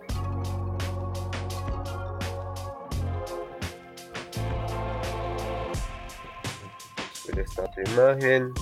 Esta 7.37 7.65
otra 7.65 7.83
imagen. 7.85 8.53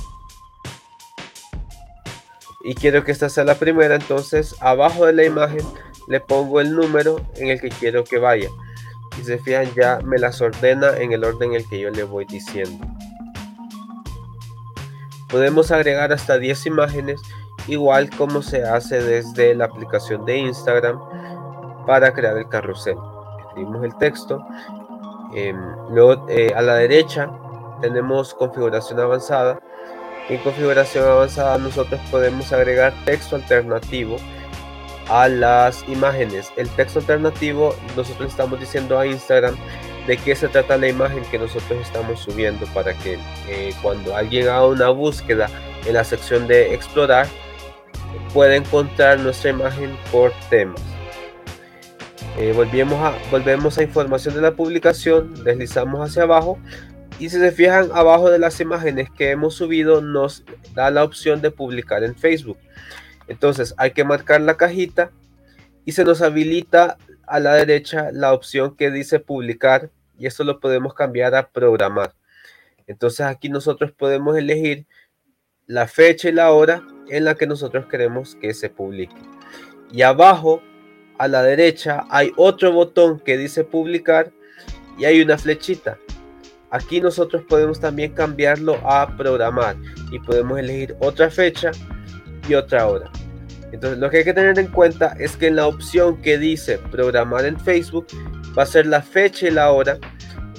Y 2.66 2.76
quiero 2.76 3.06
que 3.06 3.14
esta 3.14 3.30
sea 3.30 3.46
la 3.46 3.56
primera, 3.56 3.96
entonces 3.96 4.58
abajo 4.60 5.06
de 5.06 5.14
la 5.14 5.24
imagen 5.24 5.62
le 6.10 6.20
pongo 6.20 6.60
el 6.60 6.76
número 6.76 7.26
en 7.36 7.48
el 7.48 7.62
que 7.62 7.70
quiero 7.70 8.04
que 8.04 8.18
vaya. 8.18 8.50
Y 9.18 9.24
se 9.24 9.38
fijan 9.38 9.74
ya 9.74 10.00
me 10.04 10.18
las 10.18 10.42
ordena 10.42 10.98
en 10.98 11.14
el 11.14 11.24
orden 11.24 11.52
en 11.52 11.62
el 11.62 11.70
que 11.70 11.80
yo 11.80 11.92
le 11.92 12.04
voy 12.04 12.26
diciendo. 12.26 12.86
Podemos 15.30 15.72
agregar 15.72 16.12
hasta 16.12 16.38
10 16.38 16.66
imágenes 16.66 17.22
igual 17.68 18.10
como 18.12 18.42
se 18.42 18.64
hace 18.64 19.02
desde 19.02 19.56
la 19.56 19.66
aplicación 19.66 20.26
de 20.26 20.38
Instagram 20.38 21.00
para 21.86 22.14
crear 22.14 22.38
el 22.38 22.48
carrusel. 22.50 22.98
Escribimos 23.48 23.84
el 23.84 23.96
texto. 23.98 24.46
Em, 25.36 25.58
luego 25.90 26.26
eh, 26.30 26.54
a 26.56 26.62
la 26.62 26.76
derecha 26.76 27.30
tenemos 27.82 28.34
configuración 28.34 29.00
avanzada. 29.00 29.60
En 30.30 30.40
configuración 30.40 31.08
avanzada 31.08 31.58
nosotros 31.58 32.00
podemos 32.10 32.52
agregar 32.52 32.94
texto 33.06 33.36
alternativo 33.36 34.18
a 35.10 35.28
las 35.28 35.88
imágenes. 35.88 36.52
El 36.56 36.70
texto 36.70 37.00
alternativo 37.00 37.76
nosotros 37.96 38.30
estamos 38.30 38.60
diciendo 38.60 38.98
a 38.98 39.06
Instagram 39.06 39.56
de 40.08 40.18
qué 40.18 40.36
se 40.36 40.48
trata 40.48 40.78
la 40.78 40.88
imagen 40.88 41.24
que 41.26 41.40
nosotros 41.40 41.80
estamos 41.82 42.20
subiendo 42.20 42.66
para 42.68 42.94
que 42.94 43.18
eh, 43.48 43.74
cuando 43.82 44.16
alguien 44.16 44.48
haga 44.48 44.68
una 44.68 44.90
búsqueda 44.90 45.50
en 45.86 45.94
la 45.94 46.04
sección 46.04 46.48
de 46.48 46.74
explorar 46.74 47.28
puede 48.34 48.58
encontrar 48.58 49.20
nuestra 49.20 49.52
imagen 49.52 49.98
por 50.12 50.32
temas. 50.50 50.82
Eh, 52.38 52.52
volvemos, 52.54 53.00
a, 53.02 53.18
volvemos 53.32 53.78
a 53.78 53.84
información 53.84 54.36
de 54.36 54.42
la 54.42 54.56
publicación, 54.56 55.44
deslizamos 55.44 56.02
hacia 56.02 56.24
abajo 56.24 56.60
y 57.18 57.30
si 57.30 57.40
se 57.40 57.52
fijan 57.52 57.90
abajo 57.94 58.30
de 58.30 58.40
las 58.40 58.60
imágenes 58.60 59.10
que 59.10 59.32
hemos 59.32 59.56
subido 59.56 60.02
nos 60.02 60.44
da 60.74 60.92
la 60.92 61.04
opción 61.06 61.42
de 61.42 61.52
publicar 61.52 62.04
en 62.04 62.14
Facebook. 62.14 62.58
Entonces 63.28 63.74
hay 63.78 63.92
que 63.92 64.04
marcar 64.04 64.42
la 64.42 64.58
cajita 64.58 65.12
y 65.86 65.94
se 65.94 66.04
nos 66.04 66.22
habilita 66.22 66.98
a 67.26 67.40
la 67.40 67.54
derecha 67.54 68.10
la 68.12 68.34
opción 68.34 68.76
que 68.76 68.92
dice 68.92 69.20
publicar 69.20 69.90
y 70.18 70.28
esto 70.28 70.44
lo 70.44 70.60
podemos 70.60 70.94
cambiar 70.94 71.36
a 71.36 71.50
programar. 71.50 72.14
Entonces 72.86 73.26
aquí 73.26 73.48
nosotros 73.48 73.94
podemos 73.94 74.38
elegir 74.38 74.86
la 75.68 75.88
fecha 75.88 76.30
y 76.30 76.34
la 76.34 76.52
hora 76.52 76.84
en 77.10 77.26
la 77.26 77.36
que 77.36 77.48
nosotros 77.48 77.86
queremos 77.88 78.36
que 78.36 78.54
se 78.54 78.70
publique. 78.70 79.16
Y 79.92 80.02
abajo 80.02 80.62
a 81.18 81.28
la 81.28 81.44
derecha 81.44 82.06
hay 82.10 82.32
otro 82.36 82.72
botón 82.72 83.20
que 83.20 83.38
dice 83.38 83.64
publicar 83.64 84.32
y 84.98 85.06
hay 85.06 85.22
una 85.22 85.38
flechita. 85.38 85.98
Aquí 86.72 87.00
nosotros 87.00 87.44
podemos 87.48 87.80
también 87.80 88.14
cambiarlo 88.14 88.76
a 88.84 89.16
programar 89.16 89.78
y 90.12 90.20
podemos 90.20 90.60
elegir 90.60 90.96
otra 91.00 91.30
fecha 91.30 91.72
y 92.50 92.54
otra 92.54 92.88
hora. 92.88 93.10
Entonces 93.72 94.00
lo 94.00 94.10
que 94.10 94.18
hay 94.18 94.24
que 94.24 94.34
tener 94.34 94.58
en 94.60 94.68
cuenta 94.68 95.16
es 95.20 95.36
que 95.38 95.48
en 95.48 95.58
la 95.58 95.68
opción 95.68 96.22
que 96.22 96.38
dice 96.38 96.78
programar 96.92 97.46
en 97.46 97.60
Facebook 97.60 98.08
va 98.58 98.64
a 98.64 98.66
ser 98.66 98.86
la 98.88 99.02
fecha 99.02 99.48
y 99.48 99.52
la 99.52 99.72
hora 99.72 100.00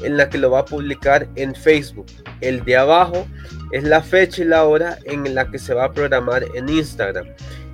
en 0.03 0.17
la 0.17 0.29
que 0.29 0.38
lo 0.38 0.50
va 0.50 0.61
a 0.61 0.65
publicar 0.65 1.29
en 1.37 1.55
Facebook. 1.55 2.07
El 2.41 2.65
de 2.65 2.76
abajo 2.76 3.26
es 3.71 3.85
la 3.85 4.03
fecha 4.03 4.43
y 4.43 4.45
la 4.45 4.65
hora 4.65 4.99
en 5.05 5.35
la 5.35 5.51
que 5.51 5.59
se 5.59 5.75
va 5.75 5.85
a 5.85 5.93
programar 5.93 6.45
en 6.55 6.69
Instagram. 6.69 7.27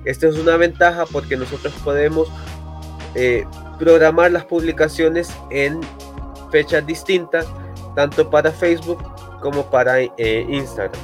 Esta 0.05 0.27
es 0.27 0.35
una 0.37 0.57
ventaja 0.57 1.05
porque 1.05 1.37
nosotros 1.37 1.73
podemos 1.83 2.29
eh, 3.15 3.45
programar 3.79 4.31
las 4.31 4.45
publicaciones 4.45 5.31
en 5.51 5.79
fechas 6.51 6.85
distintas, 6.85 7.45
tanto 7.95 8.29
para 8.29 8.51
Facebook 8.51 9.03
como 9.41 9.69
para 9.69 9.99
eh, 9.99 10.45
Instagram. 10.49 11.01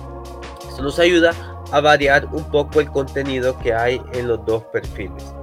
Esto 0.67 0.81
nos 0.81 1.00
ayuda 1.00 1.34
a 1.72 1.81
variar 1.81 2.25
un 2.31 2.50
poco 2.50 2.79
el 2.79 2.89
contenido 2.89 3.58
que 3.60 3.74
hay 3.74 4.01
en 4.13 4.27
los 4.27 4.43
dos 4.46 4.63
perfiles. 4.65 5.34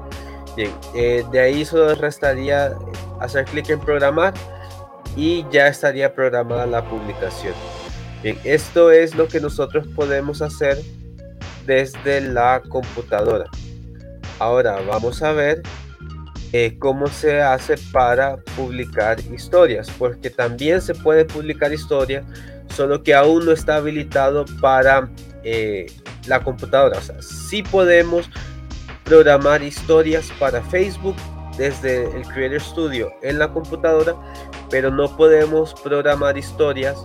Bien, 0.56 0.72
eh, 0.94 1.24
de 1.30 1.40
ahí 1.40 1.64
solo 1.64 1.94
restaría 1.94 2.76
hacer 3.20 3.44
clic 3.44 3.68
en 3.70 3.80
programar 3.80 4.32
y 5.14 5.46
ya 5.50 5.68
estaría 5.68 6.14
programada 6.14 6.66
la 6.66 6.82
publicación. 6.82 7.54
Bien, 8.26 8.40
esto 8.42 8.90
es 8.90 9.14
lo 9.14 9.28
que 9.28 9.38
nosotros 9.38 9.86
podemos 9.94 10.42
hacer 10.42 10.78
desde 11.64 12.20
la 12.20 12.60
computadora. 12.68 13.44
Ahora 14.40 14.80
vamos 14.84 15.22
a 15.22 15.30
ver 15.30 15.62
eh, 16.52 16.74
cómo 16.80 17.06
se 17.06 17.40
hace 17.40 17.76
para 17.92 18.38
publicar 18.56 19.20
historias, 19.32 19.88
porque 19.96 20.28
también 20.28 20.82
se 20.82 20.92
puede 20.92 21.24
publicar 21.24 21.72
historias, 21.72 22.24
solo 22.74 23.00
que 23.04 23.14
aún 23.14 23.46
no 23.46 23.52
está 23.52 23.76
habilitado 23.76 24.44
para 24.60 25.08
eh, 25.44 25.86
la 26.26 26.42
computadora. 26.42 26.98
O 26.98 27.02
sea, 27.02 27.22
sí 27.22 27.62
podemos 27.62 28.28
programar 29.04 29.62
historias 29.62 30.32
para 30.40 30.60
Facebook 30.62 31.14
desde 31.56 32.04
el 32.06 32.26
Creator 32.26 32.60
Studio 32.60 33.12
en 33.22 33.38
la 33.38 33.52
computadora, 33.52 34.16
pero 34.68 34.90
no 34.90 35.16
podemos 35.16 35.74
programar 35.80 36.36
historias 36.36 36.98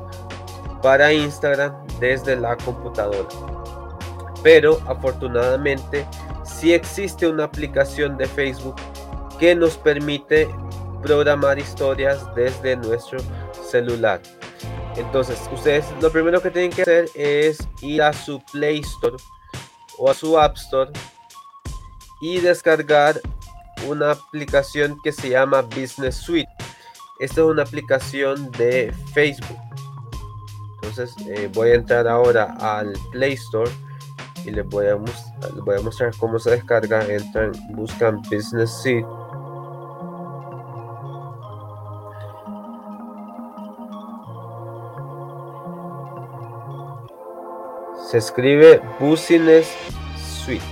para 0.81 1.13
Instagram 1.13 1.73
desde 1.99 2.35
la 2.35 2.55
computadora. 2.57 3.29
Pero 4.43 4.79
afortunadamente 4.87 6.05
sí 6.43 6.73
existe 6.73 7.27
una 7.27 7.45
aplicación 7.45 8.17
de 8.17 8.25
Facebook 8.25 8.75
que 9.39 9.55
nos 9.55 9.77
permite 9.77 10.49
programar 11.01 11.59
historias 11.59 12.23
desde 12.35 12.75
nuestro 12.75 13.19
celular. 13.63 14.21
Entonces, 14.95 15.39
ustedes 15.51 15.85
lo 16.01 16.11
primero 16.11 16.41
que 16.41 16.51
tienen 16.51 16.71
que 16.71 16.81
hacer 16.81 17.09
es 17.15 17.59
ir 17.81 18.01
a 18.01 18.13
su 18.13 18.41
Play 18.51 18.79
Store 18.81 19.15
o 19.97 20.09
a 20.09 20.13
su 20.13 20.37
App 20.37 20.57
Store 20.57 20.91
y 22.21 22.39
descargar 22.39 23.19
una 23.87 24.11
aplicación 24.11 24.97
que 25.03 25.11
se 25.11 25.29
llama 25.29 25.61
Business 25.61 26.15
Suite. 26.15 26.51
Esta 27.19 27.41
es 27.41 27.47
una 27.47 27.63
aplicación 27.63 28.51
de 28.51 28.93
Facebook. 29.13 29.57
Entonces 30.81 31.15
eh, 31.27 31.49
voy 31.53 31.69
a 31.69 31.75
entrar 31.75 32.07
ahora 32.07 32.55
al 32.59 32.93
Play 33.11 33.33
Store 33.33 33.69
y 34.43 34.51
les 34.51 34.67
voy 34.67 34.87
a, 34.87 34.95
voy 34.95 35.77
a 35.77 35.81
mostrar 35.81 36.11
cómo 36.17 36.39
se 36.39 36.51
descarga. 36.51 37.05
Entran, 37.05 37.51
buscan 37.69 38.21
Business 38.23 38.71
Suite. 38.81 39.05
Se 48.09 48.17
escribe 48.17 48.81
Business 48.99 49.71
Suite. 50.17 50.65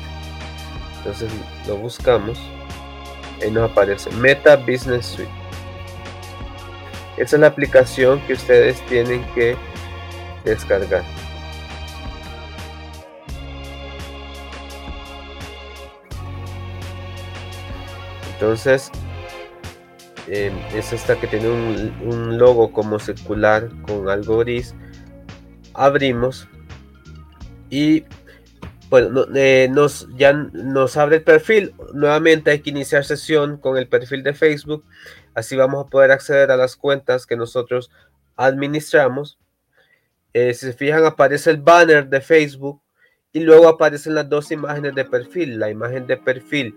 Entonces 0.98 1.32
lo 1.68 1.78
buscamos. 1.78 2.40
y 3.46 3.50
nos 3.52 3.72
aparece 3.72 4.12
Meta 4.12 4.58
Business 4.58 5.06
Suite. 5.06 5.32
Esa 7.16 7.36
es 7.36 7.40
la 7.40 7.48
aplicación 7.48 8.20
que 8.22 8.34
ustedes 8.34 8.86
tienen 8.88 9.24
que 9.34 9.56
descargar. 10.44 11.04
Entonces, 18.40 18.90
em, 20.28 20.54
es 20.74 20.94
esta 20.94 21.20
que 21.20 21.28
tiene 21.28 21.50
un, 21.50 22.38
logo 22.38 22.72
como 22.72 22.98
circular 22.98 23.70
con 23.82 24.08
algo 24.08 24.38
gris. 24.38 24.74
Abrimos 25.74 26.48
y 27.70 28.06
bueno, 28.90 29.26
eh, 29.36 29.68
nos, 29.70 30.08
ya 30.16 30.32
nos 30.32 30.96
abre 30.96 31.18
el 31.18 31.24
perfil. 31.24 31.76
Nuevamente 31.94 32.52
hay 32.52 32.60
que 32.62 32.70
iniciar 32.70 33.04
sesión 33.04 33.58
con 33.58 33.78
el 33.78 33.90
perfil 33.90 34.24
de 34.24 34.34
Facebook. 34.34 34.86
Así 35.36 35.58
vamos 35.58 35.86
a 35.86 35.90
poder 35.90 36.12
acceder 36.12 36.50
a 36.50 36.58
las 36.58 36.78
cuentas 36.78 37.26
que 37.26 37.36
nosotros 37.36 37.92
administramos. 38.38 39.38
Eh, 40.34 40.54
si 40.54 40.68
se 40.68 40.74
fijan, 40.74 41.06
aparece 41.06 41.50
el 41.52 41.58
banner 41.58 42.08
de 42.08 42.22
Facebook 42.22 42.82
y 43.32 43.42
luego 43.42 43.68
aparecen 43.68 44.16
las 44.16 44.30
dos 44.30 44.52
imágenes 44.52 44.96
de 44.96 45.06
perfil. 45.06 45.60
La 45.60 45.70
imagen 45.70 46.08
de 46.08 46.18
perfil 46.18 46.76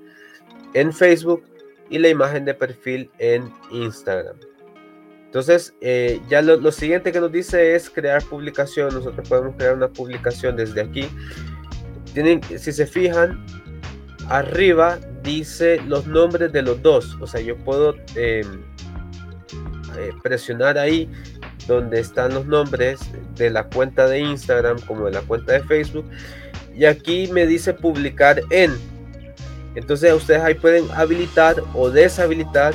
en 0.74 0.92
Facebook 0.92 1.44
y 1.90 1.98
la 1.98 2.08
imagen 2.08 2.44
de 2.44 2.54
perfil 2.54 3.10
en 3.18 3.52
Instagram. 3.70 4.36
Entonces, 5.32 5.74
eh, 5.80 6.20
ya 6.28 6.42
lo, 6.42 6.70
siguiente 6.72 7.10
que 7.10 7.20
nos 7.20 7.32
dice 7.32 7.74
es 7.74 7.88
crear 7.88 8.22
publicación. 8.22 8.92
Nosotros 8.92 9.26
podemos 9.28 9.56
crear 9.56 9.74
una 9.74 9.88
publicación 9.88 10.56
desde 10.56 10.82
aquí. 10.82 11.08
Tienen, 12.12 12.42
si 12.42 12.70
se 12.72 12.86
fijan, 12.86 13.42
arriba 14.28 14.98
dice 15.22 15.80
los 15.86 16.06
nombres 16.06 16.52
de 16.52 16.60
los 16.60 16.82
dos. 16.82 17.16
O 17.20 17.26
sea, 17.26 17.40
yo 17.40 17.56
puedo 17.56 17.94
eh, 18.14 18.44
presionar 20.22 20.76
ahí 20.76 21.08
donde 21.66 22.00
están 22.00 22.34
los 22.34 22.46
nombres 22.46 23.00
de 23.36 23.50
la 23.50 23.64
cuenta 23.64 24.06
de 24.06 24.20
Instagram 24.20 24.80
como 24.80 25.06
de 25.06 25.12
la 25.12 25.20
cuenta 25.22 25.52
de 25.52 25.60
Facebook. 25.60 26.04
Y 26.74 26.84
aquí 26.84 27.28
me 27.32 27.46
dice 27.46 27.74
publicar 27.74 28.40
en. 28.50 28.72
Entonces 29.74 30.12
ustedes 30.12 30.42
ahí 30.42 30.54
pueden 30.54 30.90
habilitar 30.92 31.56
o 31.74 31.90
deshabilitar 31.90 32.74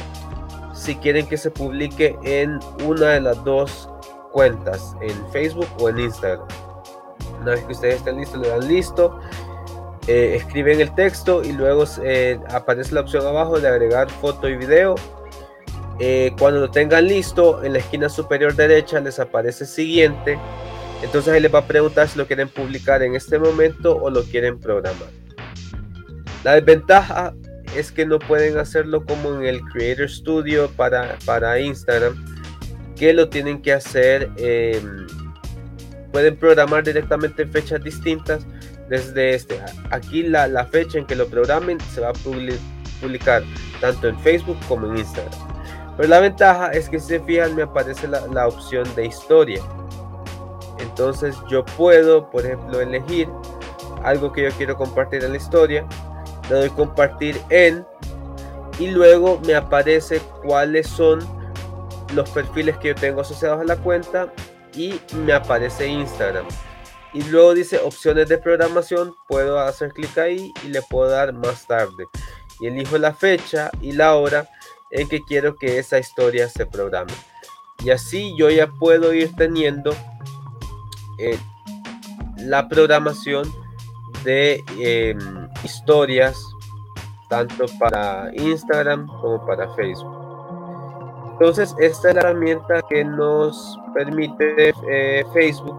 si 0.73 0.95
quieren 0.95 1.27
que 1.27 1.37
se 1.37 1.51
publique 1.51 2.15
en 2.23 2.59
una 2.83 3.09
de 3.09 3.21
las 3.21 3.43
dos 3.43 3.89
cuentas, 4.31 4.95
en 5.01 5.31
Facebook 5.31 5.67
o 5.79 5.89
en 5.89 5.99
Instagram. 5.99 6.47
Una 7.41 7.51
vez 7.51 7.63
que 7.65 7.73
ustedes 7.73 7.95
estén 7.95 8.17
listos, 8.17 8.41
le 8.41 8.49
dan 8.49 8.67
listo 8.67 9.19
eh, 10.07 10.37
escriben 10.37 10.79
el 10.79 10.95
texto 10.95 11.43
y 11.43 11.51
luego 11.51 11.83
eh, 12.01 12.39
aparece 12.53 12.95
la 12.95 13.01
opción 13.01 13.27
abajo 13.27 13.59
de 13.59 13.67
agregar 13.67 14.09
foto 14.09 14.47
y 14.47 14.55
video. 14.55 14.95
Eh, 15.99 16.31
cuando 16.37 16.59
lo 16.59 16.69
tengan 16.69 17.07
listo, 17.07 17.63
en 17.63 17.73
la 17.73 17.79
esquina 17.79 18.09
superior 18.09 18.55
derecha 18.55 18.99
les 18.99 19.19
aparece 19.19 19.65
siguiente. 19.65 20.37
Entonces 21.03 21.33
ahí 21.33 21.39
les 21.39 21.53
va 21.53 21.59
a 21.59 21.67
preguntar 21.67 22.07
si 22.07 22.17
lo 22.17 22.25
quieren 22.25 22.49
publicar 22.49 23.03
en 23.03 23.15
este 23.15 23.39
momento 23.39 23.97
o 23.97 24.09
lo 24.09 24.23
quieren 24.23 24.59
programar. 24.59 25.09
La 26.43 26.53
desventaja 26.53 27.33
es 27.75 27.91
que 27.91 28.05
no 28.05 28.19
pueden 28.19 28.57
hacerlo 28.57 29.05
como 29.05 29.35
en 29.35 29.45
el 29.45 29.61
Creator 29.61 30.09
Studio 30.09 30.69
para, 30.75 31.17
para 31.25 31.59
Instagram, 31.59 32.15
que 32.95 33.13
lo 33.13 33.29
tienen 33.29 33.61
que 33.61 33.73
hacer. 33.73 34.31
Em, 34.37 35.07
pueden 36.11 36.35
programar 36.37 36.83
directamente 36.83 37.43
en 37.43 37.51
fechas 37.51 37.83
distintas 37.83 38.45
desde 38.89 39.35
este. 39.35 39.59
Aquí 39.91 40.23
la, 40.23 40.65
fecha 40.65 40.97
en 40.97 41.05
que 41.05 41.15
lo 41.15 41.27
programen 41.27 41.79
se 41.93 42.01
va 42.01 42.09
a 42.09 42.13
publicar 42.13 43.43
tanto 43.81 44.07
en 44.07 44.19
Facebook 44.19 44.57
como 44.67 44.87
en 44.87 44.99
Instagram. 44.99 45.56
Pero 45.97 46.09
la 46.09 46.19
ventaja 46.19 46.71
es 46.71 46.89
que 46.89 46.99
si 46.99 47.07
se 47.07 47.19
fijan 47.19 47.55
me 47.55 47.63
aparece 47.63 48.07
la, 48.07 48.47
opción 48.47 48.87
de 48.95 49.07
historia. 49.07 49.61
Entonces 50.79 51.35
yo 51.49 51.65
puedo, 51.65 52.29
por 52.29 52.45
ejemplo, 52.45 52.79
elegir 52.79 53.27
algo 54.03 54.31
que 54.31 54.43
yo 54.43 54.49
quiero 54.51 54.77
compartir 54.77 55.23
en 55.23 55.31
la 55.31 55.37
historia. 55.37 55.85
Le 56.49 56.55
doy 56.55 56.69
compartir 56.69 57.41
en 57.49 57.85
y 58.79 58.87
luego 58.87 59.41
me 59.45 59.55
aparece 59.55 60.21
cuáles 60.45 60.87
son 60.87 61.19
los 62.13 62.29
perfiles 62.29 62.77
que 62.77 62.89
yo 62.89 62.95
tengo 62.95 63.21
asociados 63.21 63.59
a 63.59 63.63
la 63.63 63.75
cuenta 63.75 64.31
y 64.75 65.01
me 65.25 65.33
aparece 65.33 65.87
Instagram 65.87 66.45
y 67.13 67.23
luego 67.23 67.55
dice 67.55 67.79
opciones 67.79 68.29
de 68.29 68.37
programación, 68.37 69.15
puedo 69.27 69.59
hacer 69.59 69.91
clic 69.91 70.15
ahí 70.17 70.53
y 70.63 70.67
le 70.67 70.81
puedo 70.83 71.09
dar 71.09 71.33
más 71.33 71.65
tarde. 71.65 72.05
Y 72.59 72.67
elijo 72.67 72.97
la 72.97 73.13
fecha 73.13 73.71
y 73.81 73.93
la 73.93 74.15
hora 74.15 74.47
en 74.91 75.07
que 75.07 75.21
quiero 75.21 75.55
que 75.55 75.79
esa 75.79 75.99
historia 75.99 76.49
se 76.49 76.65
programe. 76.65 77.13
Y 77.83 77.91
así 77.91 78.35
yo 78.37 78.49
ya 78.49 78.67
puedo 78.67 79.13
ir 79.13 79.35
teniendo 79.35 79.93
eh, 81.19 81.37
la 82.37 82.67
programación 82.67 83.51
de 84.23 84.63
em, 84.79 85.49
historias, 85.63 86.37
tanto 87.29 87.65
para 87.79 88.29
Instagram 88.33 89.07
como 89.07 89.45
para 89.45 89.73
Facebook. 89.75 90.15
Entonces, 91.33 91.75
esta 91.79 92.09
es 92.09 92.15
la 92.15 92.21
herramienta 92.21 92.81
que 92.89 93.03
nos 93.03 93.79
permite 93.93 94.73
eh, 94.89 95.23
Facebook 95.33 95.77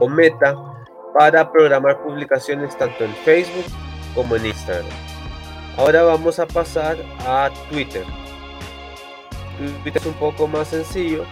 o 0.00 0.08
Meta 0.08 0.56
para 1.16 1.50
programar 1.50 2.02
publicaciones 2.02 2.76
tanto 2.76 3.04
en 3.04 3.14
Facebook 3.24 3.64
como 4.14 4.34
en 4.36 4.46
Instagram. 4.46 5.15
Ahora 5.76 6.02
vamos 6.04 6.38
a 6.38 6.46
pasar 6.46 6.96
a 7.26 7.50
Twitter. 7.70 8.04
Twitter 9.82 10.00
es 10.00 10.06
un 10.06 10.14
poco 10.14 10.46
más 10.46 10.68
sencillo 10.68 11.24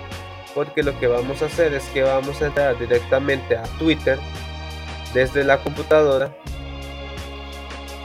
porque 0.54 0.82
lo 0.82 0.98
que 0.98 1.06
vamos 1.06 1.42
a 1.42 1.46
hacer 1.46 1.72
es 1.72 1.84
que 1.86 2.02
vamos 2.02 2.40
a 2.42 2.46
entrar 2.46 2.78
directamente 2.78 3.56
a 3.56 3.62
Twitter 3.78 4.18
desde 5.12 5.44
la 5.44 5.58
computadora 5.58 6.34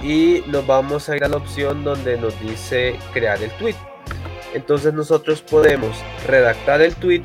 y 0.01 0.41
nos 0.47 0.65
vamos 0.65 1.09
a 1.09 1.17
ir 1.17 1.23
a 1.25 1.27
la 1.27 1.37
opción 1.37 1.83
donde 1.83 2.17
nos 2.17 2.39
dice 2.39 2.97
crear 3.13 3.41
el 3.43 3.51
tweet. 3.51 3.75
Entonces 4.53 4.93
nosotros 4.93 5.41
podemos 5.41 5.97
redactar 6.25 6.81
el 6.81 6.95
tweet, 6.95 7.23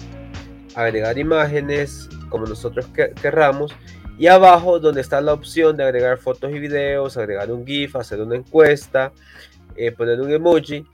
agregar 0.75 1.19
imágenes 1.19 2.09
como 2.29 2.47
nosotros 2.47 2.87
querramos 3.23 3.73
y 4.19 4.29
abajo 4.29 4.79
donde 4.79 5.01
está 5.01 5.21
la 5.21 5.33
opción 5.33 5.77
de 5.77 5.85
agregar 5.85 6.19
fotos 6.19 6.53
y 6.53 6.59
videos, 6.59 7.17
agregar 7.17 7.51
un 7.51 7.67
GIF, 7.67 7.97
hacer 7.97 8.21
una 8.21 8.37
encuesta, 8.37 9.13
eh, 9.77 9.91
poner 9.91 10.21
un 10.21 10.31
emoji. 10.31 10.87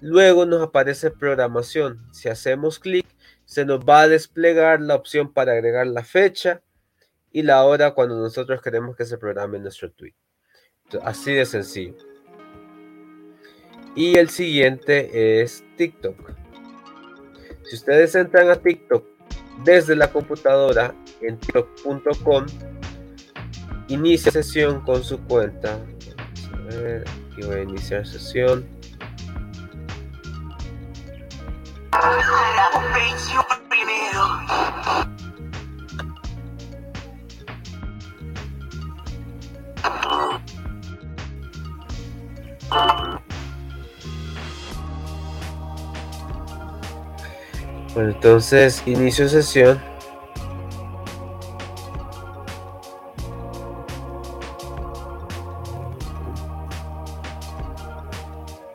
Luego 0.00 0.46
nos 0.46 0.62
aparece 0.62 1.10
programación. 1.10 2.00
Si 2.12 2.28
hacemos 2.28 2.78
clic, 2.78 3.06
se 3.44 3.64
nos 3.64 3.80
va 3.80 4.02
a 4.02 4.08
desplegar 4.08 4.80
la 4.80 4.94
opción 4.94 5.32
para 5.32 5.52
agregar 5.52 5.86
la 5.86 6.02
fecha 6.02 6.62
y 7.30 7.42
la 7.42 7.64
hora 7.64 7.92
cuando 7.92 8.16
nosotros 8.18 8.62
queremos 8.62 8.96
que 8.96 9.04
se 9.04 9.18
programe 9.18 9.58
nuestro 9.58 9.90
tweet. 9.92 10.14
así 11.02 11.34
de 11.34 11.46
sencillo. 11.46 11.96
Y 13.94 14.16
el 14.16 14.30
siguiente 14.30 15.42
es 15.42 15.62
TikTok. 15.76 16.32
Si 17.64 17.76
ustedes 17.76 18.14
entran 18.14 18.50
a 18.50 18.56
TikTok 18.56 19.06
desde 19.64 19.94
la 19.94 20.10
computadora 20.10 20.94
en 21.22 21.38
tiktok.com, 21.38 22.46
inicia 23.88 24.32
sesión 24.32 24.80
con 24.80 25.02
su 25.02 25.18
cuenta. 25.24 25.78
Vamos 26.50 26.74
a 26.74 26.78
ver, 26.78 27.04
aquí 27.08 27.46
voy 27.46 27.56
a 27.56 27.62
iniciar 27.62 28.06
sesión. 28.06 28.66
Bueno, 47.94 48.10
entonces 48.10 48.82
inicio 48.86 49.28
sesión. 49.28 49.91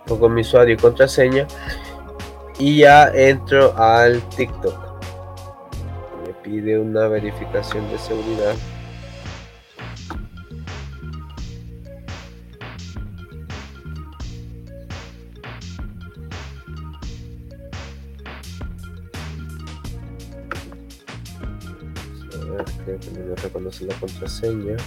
Pongo 0.08 0.30
mi 0.30 0.42
usuario 0.42 0.76
y 0.76 0.78
contraseña 0.78 1.48
y 2.60 2.80
ya 2.80 3.10
entro 3.10 3.78
al 3.78 4.22
TikTok. 4.30 5.04
Me 6.26 6.34
pide 6.44 6.80
una 6.80 7.08
verificación 7.08 7.90
de 7.92 7.98
seguridad. 7.98 8.56
creo 22.86 23.00
que 23.00 23.20
no 23.20 23.36
reconoce 23.36 23.86
la 23.86 23.94
contraseña. 23.96 24.78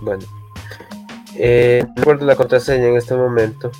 Bueno, 0.00 0.24
eh, 1.36 1.84
recuerdo 1.96 2.26
la 2.26 2.36
contraseña 2.36 2.88
en 2.88 2.96
este 2.96 3.14
momento. 3.14 3.70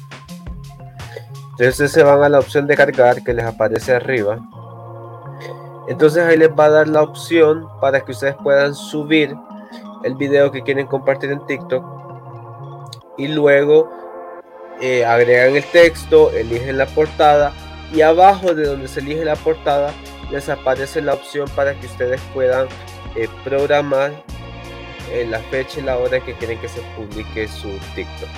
Entonces 1.52 1.90
se 1.90 2.02
van 2.02 2.22
a 2.22 2.28
la 2.28 2.38
opción 2.38 2.66
de 2.66 2.76
cargar 2.76 3.22
que 3.22 3.34
les 3.34 3.44
aparece 3.44 3.94
arriba. 3.94 4.38
Entonces 5.88 6.24
ahí 6.24 6.36
les 6.36 6.50
va 6.50 6.66
a 6.66 6.70
dar 6.70 6.88
la 6.88 7.02
opción 7.02 7.66
para 7.80 8.00
que 8.00 8.12
ustedes 8.12 8.36
puedan 8.42 8.74
subir 8.74 9.34
el 10.04 10.14
video 10.14 10.52
que 10.52 10.62
quieren 10.62 10.86
compartir 10.86 11.30
en 11.30 11.44
TikTok. 11.46 11.84
Y 13.16 13.28
luego 13.28 13.90
eh, 14.80 15.04
agregan 15.04 15.56
el 15.56 15.64
texto, 15.64 16.30
eligen 16.30 16.78
la 16.78 16.86
portada 16.86 17.52
y 17.92 18.02
abajo 18.02 18.54
de 18.54 18.66
donde 18.66 18.86
se 18.86 19.00
elige 19.00 19.24
la 19.24 19.34
portada 19.34 19.92
les 20.30 20.48
aparece 20.48 21.00
la 21.00 21.14
opción 21.14 21.48
para 21.54 21.74
que 21.74 21.86
ustedes 21.86 22.20
puedan 22.34 22.68
eh, 23.16 23.28
programar 23.44 24.12
la 25.26 25.40
fecha 25.40 25.80
y 25.80 25.82
la 25.82 25.98
hora 25.98 26.20
que 26.20 26.34
quieren 26.34 26.58
que 26.60 26.68
se 26.68 26.80
publique 26.96 27.48
su 27.48 27.68
TikTok. 27.94 28.28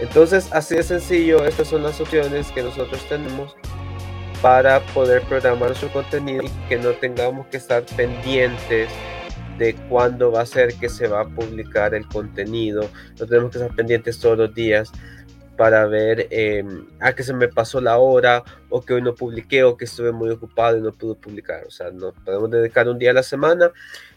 Entonces, 0.00 0.48
así 0.52 0.74
de 0.74 0.82
sencillo, 0.82 1.44
estas 1.44 1.68
son 1.68 1.82
las 1.82 2.00
opciones 2.00 2.50
que 2.52 2.62
nosotros 2.62 3.04
tenemos 3.08 3.56
para 4.42 4.80
poder 4.80 5.22
programar 5.22 5.74
su 5.74 5.88
contenido 5.90 6.42
y 6.44 6.68
que 6.68 6.76
no 6.76 6.90
tengamos 6.92 7.46
que 7.46 7.56
estar 7.56 7.84
pendientes 7.96 8.90
de 9.58 9.74
cuándo 9.88 10.30
va 10.30 10.42
a 10.42 10.46
ser 10.46 10.74
que 10.74 10.88
se 10.88 11.08
va 11.08 11.22
a 11.22 11.28
publicar 11.28 11.94
el 11.94 12.06
contenido. 12.06 12.88
No 13.18 13.26
tenemos 13.26 13.50
que 13.50 13.58
estar 13.58 13.74
pendientes 13.74 14.18
todos 14.18 14.36
los 14.36 14.54
días 14.54 14.92
para 15.56 15.86
ver 15.86 16.28
em, 16.30 16.86
a 17.00 17.14
que 17.14 17.22
se 17.22 17.32
me 17.32 17.48
pasó 17.48 17.80
la 17.80 17.96
hora 17.96 18.44
o 18.68 18.82
que 18.82 18.92
hoy 18.92 19.02
no 19.02 19.14
publiqué 19.14 19.64
o 19.64 19.76
que 19.76 19.86
estuve 19.86 20.12
muy 20.12 20.28
ocupado 20.28 20.76
y 20.76 20.82
no 20.82 20.92
pude 20.92 21.14
publicar. 21.14 21.64
O 21.66 21.70
sea, 21.70 21.90
no 21.90 22.12
podemos 22.12 22.50
dedicar 22.50 22.88
un 22.88 22.98
día 22.98 23.12
a 23.12 23.14
la 23.14 23.22
semana 23.22 23.72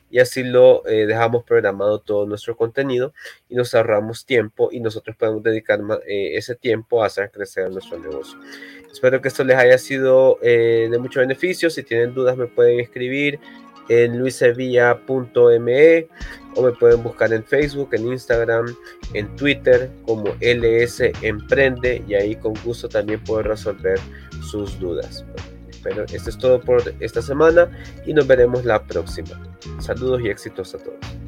y 0.10 0.20
así 0.20 0.44
lo 0.44 0.86
eh, 0.88 1.06
dejamos 1.06 1.44
programado 1.44 2.00
todo 2.00 2.26
nuestro 2.26 2.56
contenido 2.56 3.14
y 3.48 3.56
nos 3.56 3.74
ahorramos 3.76 4.26
tiempo 4.26 4.70
y 4.72 4.80
nosotros 4.80 5.16
podemos 5.16 5.44
dedicar 5.44 5.80
eh, 6.08 6.36
ese 6.36 6.56
tiempo 6.56 7.04
a 7.04 7.08
hacer 7.08 7.32
crecer 7.32 7.70
nuestro 7.72 8.00
negocio. 8.00 8.40
Espero 8.92 9.22
que 9.22 9.28
esto 9.28 9.44
les 9.44 9.58
haya 9.58 9.78
sido 9.78 10.40
eh, 10.42 10.88
de 10.90 10.98
mucho 10.98 11.20
beneficio. 11.20 11.70
Si 11.70 11.84
tienen 11.84 12.14
dudas 12.14 12.38
me 12.38 12.48
pueden 12.48 12.80
escribir 12.80 13.40
en 13.88 14.20
luisevilla.me 14.20 16.08
o 16.56 16.62
me 16.62 16.72
pueden 16.72 17.04
buscar 17.04 17.34
en 17.34 17.44
Facebook, 17.44 17.90
en 17.94 18.08
Instagram, 18.08 18.76
en 19.14 19.36
Twitter 19.36 19.90
como 20.06 20.36
LS 20.40 21.12
Emprende 21.22 22.04
y 22.08 22.14
ahí 22.16 22.36
con 22.36 22.54
gusto 22.64 22.88
también 22.88 23.24
puedo 23.24 23.44
resolver 23.44 24.00
sus 24.50 24.80
dudas. 24.80 25.26
Pero 25.84 26.06
esto 26.12 26.30
es 26.30 26.38
todo 26.38 26.60
por 26.60 26.82
esta 27.00 27.22
semana 27.22 27.70
y 28.06 28.14
nos 28.14 28.28
veremos 28.28 28.66
la 28.66 28.84
próxima. 28.84 29.40
Saludos 29.80 30.22
y 30.24 30.30
éxitos 30.30 30.76
a 30.76 30.78
todos. 30.80 31.19